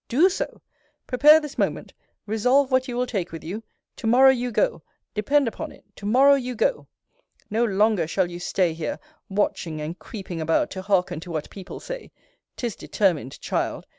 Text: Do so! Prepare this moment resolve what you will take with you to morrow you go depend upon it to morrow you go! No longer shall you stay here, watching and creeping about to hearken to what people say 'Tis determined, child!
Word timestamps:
Do 0.07 0.29
so! 0.29 0.63
Prepare 1.05 1.39
this 1.39 1.59
moment 1.59 1.93
resolve 2.25 2.71
what 2.71 2.87
you 2.87 2.97
will 2.97 3.05
take 3.05 3.31
with 3.31 3.43
you 3.43 3.61
to 3.97 4.07
morrow 4.07 4.31
you 4.31 4.49
go 4.51 4.81
depend 5.13 5.47
upon 5.47 5.71
it 5.71 5.85
to 5.97 6.07
morrow 6.07 6.33
you 6.33 6.55
go! 6.55 6.87
No 7.51 7.63
longer 7.63 8.07
shall 8.07 8.27
you 8.27 8.39
stay 8.39 8.73
here, 8.73 8.97
watching 9.29 9.79
and 9.79 9.99
creeping 9.99 10.41
about 10.41 10.71
to 10.71 10.81
hearken 10.81 11.19
to 11.19 11.29
what 11.29 11.51
people 11.51 11.79
say 11.79 12.11
'Tis 12.57 12.75
determined, 12.75 13.39
child! 13.41 13.85